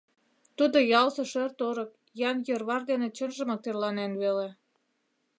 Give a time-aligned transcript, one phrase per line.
[0.57, 4.47] Тудо ялысе шӧр-торык, ӱян йӧрвар дене чынжымак тӧрланен веле.